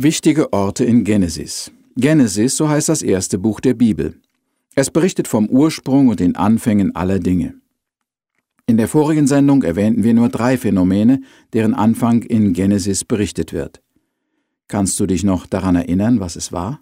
[0.00, 1.72] Wichtige Orte in Genesis.
[1.96, 4.14] Genesis, so heißt das erste Buch der Bibel.
[4.76, 7.54] Es berichtet vom Ursprung und den Anfängen aller Dinge.
[8.66, 11.22] In der vorigen Sendung erwähnten wir nur drei Phänomene,
[11.52, 13.82] deren Anfang in Genesis berichtet wird.
[14.68, 16.80] Kannst du dich noch daran erinnern, was es war?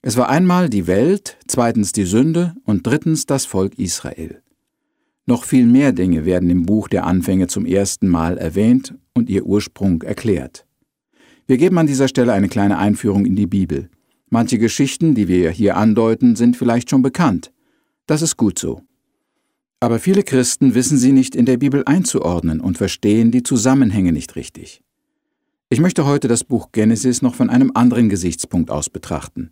[0.00, 4.40] Es war einmal die Welt, zweitens die Sünde und drittens das Volk Israel.
[5.26, 9.46] Noch viel mehr Dinge werden im Buch der Anfänge zum ersten Mal erwähnt und ihr
[9.46, 10.64] Ursprung erklärt.
[11.50, 13.90] Wir geben an dieser Stelle eine kleine Einführung in die Bibel.
[14.28, 17.50] Manche Geschichten, die wir hier andeuten, sind vielleicht schon bekannt.
[18.06, 18.82] Das ist gut so.
[19.80, 24.36] Aber viele Christen wissen sie nicht in der Bibel einzuordnen und verstehen die Zusammenhänge nicht
[24.36, 24.80] richtig.
[25.70, 29.50] Ich möchte heute das Buch Genesis noch von einem anderen Gesichtspunkt aus betrachten.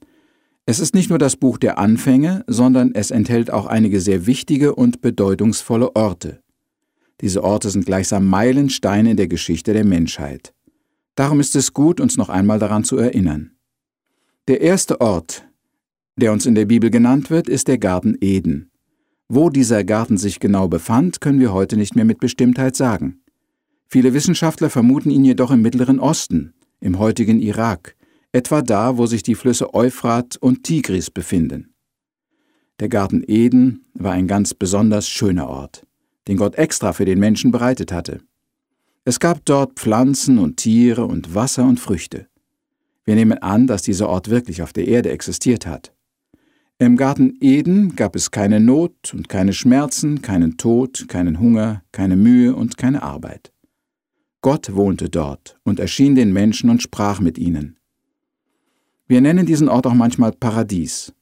[0.66, 4.76] Es ist nicht nur das Buch der Anfänge, sondern es enthält auch einige sehr wichtige
[4.76, 6.44] und bedeutungsvolle Orte.
[7.22, 10.54] Diese Orte sind gleichsam Meilensteine in der Geschichte der Menschheit.
[11.18, 13.50] Darum ist es gut, uns noch einmal daran zu erinnern.
[14.46, 15.48] Der erste Ort,
[16.14, 18.70] der uns in der Bibel genannt wird, ist der Garten Eden.
[19.26, 23.20] Wo dieser Garten sich genau befand, können wir heute nicht mehr mit Bestimmtheit sagen.
[23.88, 27.96] Viele Wissenschaftler vermuten ihn jedoch im Mittleren Osten, im heutigen Irak,
[28.30, 31.74] etwa da, wo sich die Flüsse Euphrat und Tigris befinden.
[32.78, 35.84] Der Garten Eden war ein ganz besonders schöner Ort,
[36.28, 38.20] den Gott extra für den Menschen bereitet hatte.
[39.08, 42.26] Es gab dort Pflanzen und Tiere und Wasser und Früchte.
[43.06, 45.94] Wir nehmen an, dass dieser Ort wirklich auf der Erde existiert hat.
[46.76, 52.16] Im Garten Eden gab es keine Not und keine Schmerzen, keinen Tod, keinen Hunger, keine
[52.16, 53.50] Mühe und keine Arbeit.
[54.42, 57.78] Gott wohnte dort und erschien den Menschen und sprach mit ihnen.
[59.06, 61.14] Wir nennen diesen Ort auch manchmal Paradies.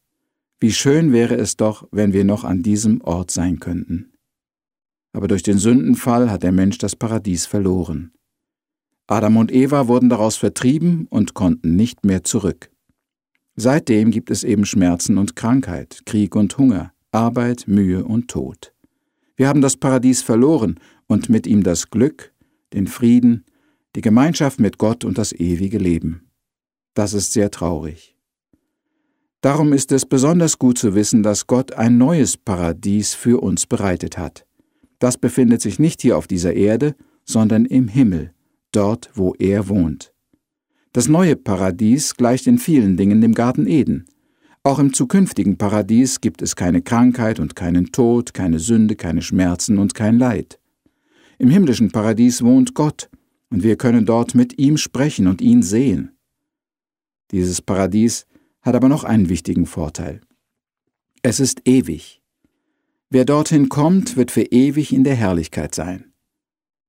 [0.59, 4.16] Wie schön wäre es doch, wenn wir noch an diesem Ort sein könnten.
[5.17, 8.13] Aber durch den Sündenfall hat der Mensch das Paradies verloren.
[9.07, 12.71] Adam und Eva wurden daraus vertrieben und konnten nicht mehr zurück.
[13.55, 18.75] Seitdem gibt es eben Schmerzen und Krankheit, Krieg und Hunger, Arbeit, Mühe und Tod.
[19.37, 22.35] Wir haben das Paradies verloren und mit ihm das Glück,
[22.75, 23.47] den Frieden,
[23.95, 26.29] die Gemeinschaft mit Gott und das ewige Leben.
[26.93, 28.19] Das ist sehr traurig.
[29.41, 34.19] Darum ist es besonders gut zu wissen, dass Gott ein neues Paradies für uns bereitet
[34.19, 34.46] hat.
[34.99, 38.33] Das befindet sich nicht hier auf dieser Erde, sondern im Himmel,
[38.73, 40.13] dort, wo er wohnt.
[40.93, 44.07] Das neue Paradies gleicht in vielen Dingen dem Garten Eden.
[44.63, 49.79] Auch im zukünftigen Paradies gibt es keine Krankheit und keinen Tod, keine Sünde, keine Schmerzen
[49.79, 50.59] und kein Leid.
[51.39, 53.11] Im himmlischen Paradies wohnt Gott,
[53.51, 56.17] und wir können dort mit ihm sprechen und ihn sehen.
[57.31, 58.27] Dieses Paradies
[58.63, 60.21] hat aber noch einen wichtigen Vorteil.
[61.23, 62.23] Es ist ewig.
[63.09, 66.13] Wer dorthin kommt, wird für ewig in der Herrlichkeit sein.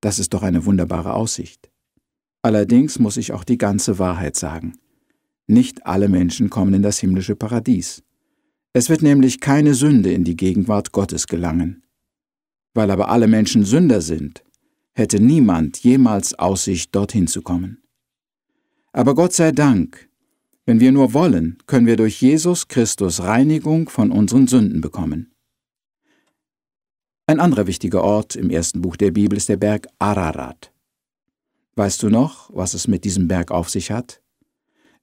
[0.01, 1.69] Das ist doch eine wunderbare Aussicht.
[2.41, 4.77] Allerdings muss ich auch die ganze Wahrheit sagen.
[5.45, 8.03] Nicht alle Menschen kommen in das himmlische Paradies.
[8.73, 11.83] Es wird nämlich keine Sünde in die Gegenwart Gottes gelangen.
[12.73, 14.43] Weil aber alle Menschen Sünder sind,
[14.93, 17.83] hätte niemand jemals Aussicht, dorthin zu kommen.
[18.91, 20.09] Aber Gott sei Dank,
[20.65, 25.31] wenn wir nur wollen, können wir durch Jesus Christus Reinigung von unseren Sünden bekommen.
[27.29, 30.71] Ein anderer wichtiger Ort im ersten Buch der Bibel ist der Berg Ararat.
[31.75, 34.21] Weißt du noch, was es mit diesem Berg auf sich hat?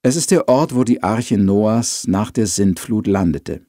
[0.00, 3.66] Es ist der Ort, wo die Arche Noahs nach der Sintflut landete.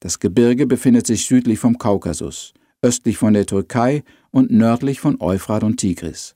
[0.00, 5.62] Das Gebirge befindet sich südlich vom Kaukasus, östlich von der Türkei und nördlich von Euphrat
[5.62, 6.34] und Tigris.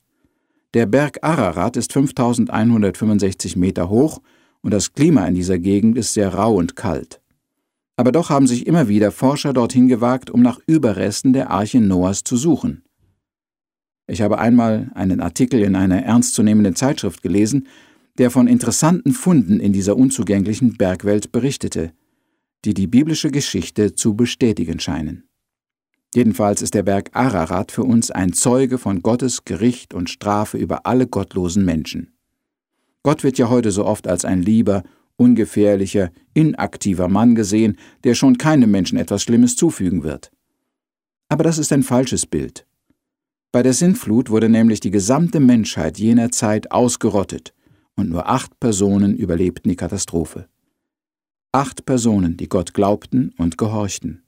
[0.74, 4.20] Der Berg Ararat ist 5165 Meter hoch
[4.60, 7.22] und das Klima in dieser Gegend ist sehr rau und kalt.
[7.96, 12.24] Aber doch haben sich immer wieder Forscher dorthin gewagt, um nach Überresten der Arche Noahs
[12.24, 12.84] zu suchen.
[14.06, 17.66] Ich habe einmal einen Artikel in einer ernstzunehmenden Zeitschrift gelesen,
[18.18, 21.92] der von interessanten Funden in dieser unzugänglichen Bergwelt berichtete,
[22.64, 25.28] die die biblische Geschichte zu bestätigen scheinen.
[26.14, 30.86] Jedenfalls ist der Berg Ararat für uns ein Zeuge von Gottes Gericht und Strafe über
[30.86, 32.14] alle gottlosen Menschen.
[33.02, 34.82] Gott wird ja heute so oft als ein lieber,
[35.16, 40.30] ungefährlicher, inaktiver Mann gesehen, der schon keinem Menschen etwas Schlimmes zufügen wird.
[41.28, 42.66] Aber das ist ein falsches Bild.
[43.52, 47.54] Bei der Sintflut wurde nämlich die gesamte Menschheit jener Zeit ausgerottet
[47.96, 50.46] und nur acht Personen überlebten die Katastrophe.
[51.52, 54.22] Acht Personen, die Gott glaubten und gehorchten.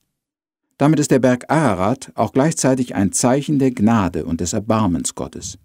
[0.79, 5.59] Damit ist der Berg Ararat auch gleichzeitig ein Zeichen der Gnade und des Erbarmens Gottes.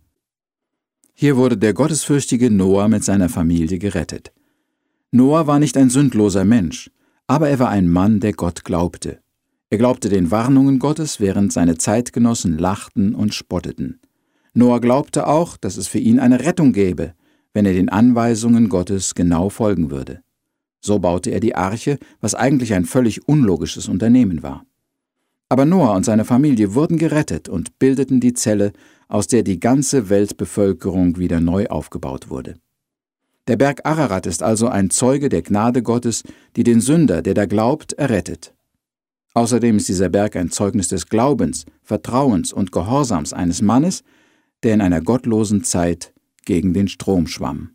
[1.13, 4.33] Hier wurde der gottesfürchtige Noah mit seiner Familie gerettet.
[5.15, 6.89] Noah war nicht ein sündloser Mensch,
[7.27, 9.19] aber er war ein Mann, der Gott glaubte.
[9.69, 14.01] Er glaubte den Warnungen Gottes, während seine Zeitgenossen lachten und spotteten.
[14.55, 17.13] Noah glaubte auch, dass es für ihn eine Rettung gäbe,
[17.53, 20.23] wenn er den Anweisungen Gottes genau folgen würde.
[20.81, 24.65] So baute er die Arche, was eigentlich ein völlig unlogisches Unternehmen war.
[25.47, 28.73] Aber Noah und seine Familie wurden gerettet und bildeten die Zelle,
[29.09, 32.55] aus der die ganze Weltbevölkerung wieder neu aufgebaut wurde.
[33.47, 36.23] Der Berg Ararat ist also ein Zeuge der Gnade Gottes,
[36.55, 38.53] die den Sünder, der da glaubt, errettet.
[39.33, 44.03] Außerdem ist dieser Berg ein Zeugnis des Glaubens, Vertrauens und Gehorsams eines Mannes,
[44.63, 46.13] der in einer gottlosen Zeit
[46.45, 47.71] gegen den Strom schwamm.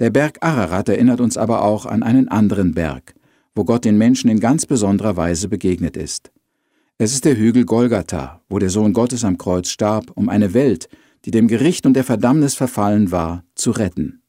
[0.00, 3.14] Der Berg Ararat erinnert uns aber auch an einen anderen Berg,
[3.54, 6.32] wo Gott den Menschen in ganz besonderer Weise begegnet ist.
[6.98, 10.88] Es ist der Hügel Golgatha, wo der Sohn Gottes am Kreuz starb, um eine Welt,
[11.24, 14.21] die dem Gericht und der Verdammnis verfallen war, zu retten.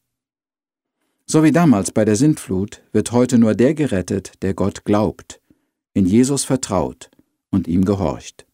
[1.26, 5.40] So wie damals bei der Sintflut wird heute nur der gerettet, der Gott glaubt,
[5.92, 7.10] in Jesus vertraut
[7.50, 8.46] und ihm gehorcht.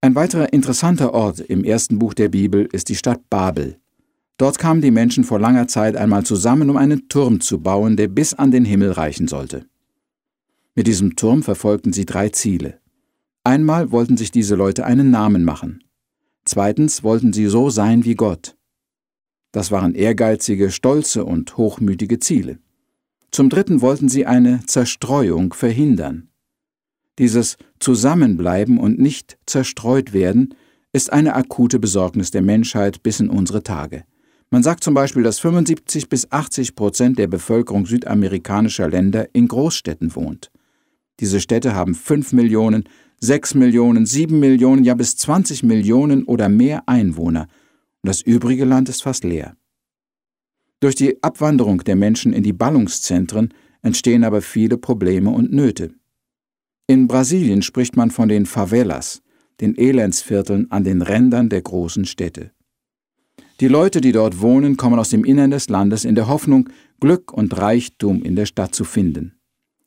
[0.00, 3.80] Ein weiterer interessanter Ort im ersten Buch der Bibel ist die Stadt Babel,
[4.40, 8.08] Dort kamen die Menschen vor langer Zeit einmal zusammen, um einen Turm zu bauen, der
[8.08, 9.66] bis an den Himmel reichen sollte.
[10.74, 12.80] Mit diesem Turm verfolgten sie drei Ziele.
[13.44, 15.84] Einmal wollten sich diese Leute einen Namen machen.
[16.46, 18.56] Zweitens wollten sie so sein wie Gott.
[19.52, 22.58] Das waren ehrgeizige, stolze und hochmütige Ziele.
[23.30, 26.28] Zum Dritten wollten sie eine Zerstreuung verhindern.
[27.18, 30.54] Dieses Zusammenbleiben und nicht zerstreut werden
[30.92, 34.04] ist eine akute Besorgnis der Menschheit bis in unsere Tage.
[34.50, 40.16] Man sagt zum Beispiel, dass 75 bis 80 Prozent der Bevölkerung südamerikanischer Länder in Großstädten
[40.16, 40.50] wohnt.
[41.20, 42.84] Diese Städte haben 5 Millionen,
[43.20, 47.46] 6 Millionen, 7 Millionen, ja bis 20 Millionen oder mehr Einwohner,
[48.02, 49.56] das übrige Land ist fast leer.
[50.80, 53.52] Durch die Abwanderung der Menschen in die Ballungszentren
[53.82, 55.94] entstehen aber viele Probleme und Nöte.
[56.86, 59.22] In Brasilien spricht man von den Favelas,
[59.60, 62.52] den Elendsvierteln an den Rändern der großen Städte.
[63.60, 67.32] Die Leute, die dort wohnen, kommen aus dem Innern des Landes in der Hoffnung, Glück
[67.32, 69.38] und Reichtum in der Stadt zu finden.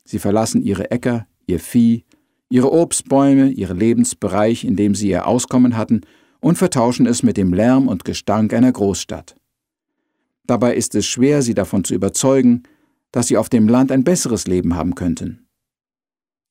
[0.04, 2.04] Sie verlassen ihre Äcker, ihr Vieh,
[2.48, 6.02] ihre Obstbäume, ihren Lebensbereich, in dem sie ihr Auskommen hatten,
[6.44, 9.34] und vertauschen es mit dem Lärm und Gestank einer Großstadt.
[10.46, 12.64] Dabei ist es schwer, sie davon zu überzeugen,
[13.12, 15.46] dass sie auf dem Land ein besseres Leben haben könnten.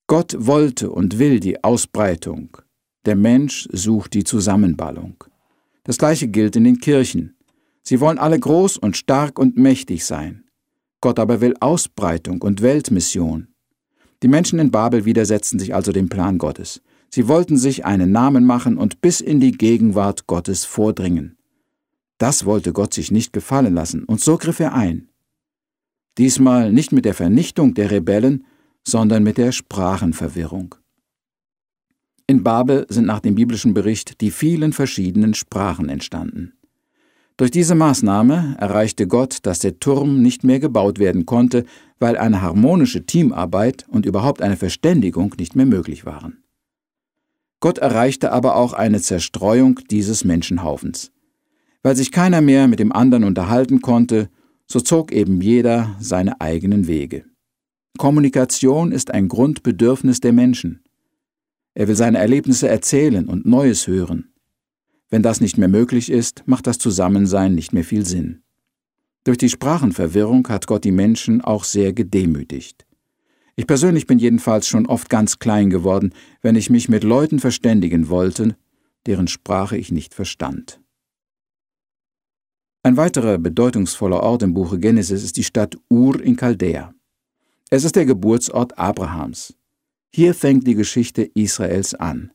[0.08, 2.58] Gott wollte und will die Ausbreitung,
[3.06, 5.26] der Mensch sucht die Zusammenballung.
[5.84, 7.36] Das gleiche gilt in den Kirchen.
[7.84, 10.46] Sie wollen alle groß und stark und mächtig sein.
[11.02, 13.50] Gott aber will Ausbreitung und Weltmission.
[14.24, 16.82] Die Menschen in Babel widersetzten sich also dem Plan Gottes.
[17.16, 21.38] Sie wollten sich einen Namen machen und bis in die Gegenwart Gottes vordringen.
[22.18, 25.10] Das wollte Gott sich nicht gefallen lassen, und so griff er ein.
[26.18, 28.48] Diesmal nicht mit der Vernichtung der Rebellen,
[28.84, 30.74] sondern mit der Sprachenverwirrung.
[32.26, 36.54] In Babel sind nach dem biblischen Bericht die vielen verschiedenen Sprachen entstanden.
[37.38, 41.66] Durch diese Maßnahme erreichte Gott, dass der Turm nicht mehr gebaut werden konnte,
[42.00, 46.43] weil eine harmonische Teamarbeit und überhaupt eine Verständigung nicht mehr möglich waren.
[47.64, 51.14] Gott erreichte aber auch eine Zerstreuung dieses Menschenhaufens.
[51.82, 54.30] Weil sich keiner mehr mit dem anderen unterhalten konnte,
[54.68, 57.24] so zog eben jeder seine eigenen Wege.
[57.98, 60.84] Kommunikation ist ein Grundbedürfnis der Menschen.
[61.74, 64.34] Er will seine Erlebnisse erzählen und Neues hören.
[65.10, 68.44] Wenn das nicht mehr möglich ist, macht das Zusammensein nicht mehr viel Sinn.
[69.24, 72.86] Durch die Sprachenverwirrung hat Gott die Menschen auch sehr gedemütigt.
[73.56, 78.10] Ich persönlich bin jedenfalls schon oft ganz klein geworden, wenn ich mich mit Leuten verständigen
[78.10, 78.56] wollte,
[79.06, 80.80] deren Sprache ich nicht verstand.
[82.82, 86.94] Ein weiterer bedeutungsvoller Ort im Buche Genesis ist die Stadt Ur in Chaldea.
[87.70, 89.56] Es ist der Geburtsort Abrahams.
[90.12, 92.32] Hier fängt die Geschichte Israels an.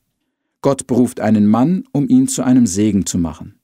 [0.63, 3.61] Gott beruft einen Mann, um ihn zu einem Segen zu machen.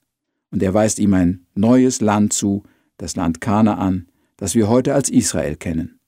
[0.51, 2.63] Und er weist ihm ein neues Land zu,
[2.97, 4.07] das Land Kanaan,
[4.37, 5.99] das wir heute als Israel kennen.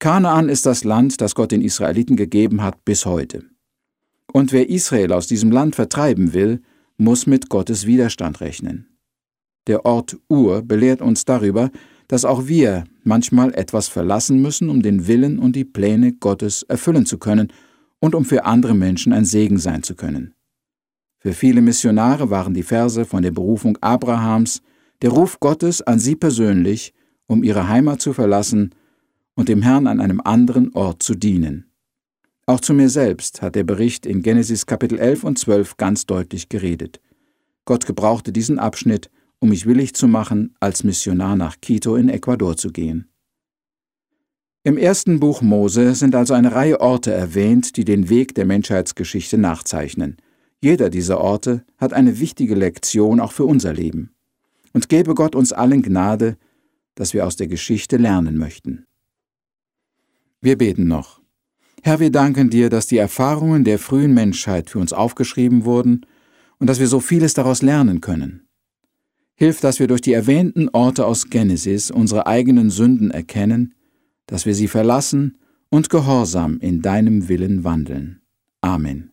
[0.00, 3.44] Kanaan ist das Land, das Gott den Israeliten gegeben hat bis heute.
[4.32, 6.62] Und wer Israel aus diesem Land vertreiben will,
[6.96, 8.88] muss mit Gottes Widerstand rechnen.
[9.66, 11.70] Der Ort Ur belehrt uns darüber,
[12.08, 17.04] dass auch wir manchmal etwas verlassen müssen, um den Willen und die Pläne Gottes erfüllen
[17.04, 17.52] zu können
[17.98, 20.32] und um für andere Menschen ein Segen sein zu können.
[21.18, 24.62] Für viele Missionare waren die Verse von der Berufung Abrahams
[25.02, 26.94] der Ruf Gottes an sie persönlich,
[27.26, 28.74] um ihre Heimat zu verlassen
[29.40, 31.72] und dem Herrn an einem anderen Ort zu dienen.
[32.44, 36.50] Auch zu mir selbst hat der Bericht in Genesis Kapitel 11 und 12 ganz deutlich
[36.50, 37.00] geredet.
[37.64, 42.54] Gott gebrauchte diesen Abschnitt, um mich willig zu machen, als Missionar nach Quito in Ecuador
[42.58, 43.08] zu gehen.
[44.62, 49.38] Im ersten Buch Mose sind also eine Reihe Orte erwähnt, die den Weg der Menschheitsgeschichte
[49.38, 50.18] nachzeichnen.
[50.60, 54.10] Jeder dieser Orte hat eine wichtige Lektion auch für unser Leben.
[54.74, 56.36] und gebe Gott uns allen Gnade,
[56.94, 58.84] dass wir aus der Geschichte lernen möchten.
[60.40, 61.20] Wir beten noch.
[61.82, 66.06] Herr, wir danken dir, dass die Erfahrungen der frühen Menschheit für uns aufgeschrieben wurden
[66.58, 68.46] und dass wir so vieles daraus lernen können.
[69.34, 73.74] Hilf, dass wir durch die erwähnten Orte aus Genesis unsere eigenen Sünden erkennen,
[74.26, 75.38] dass wir sie verlassen
[75.70, 78.20] und gehorsam in deinem Willen wandeln.
[78.60, 79.12] Amen.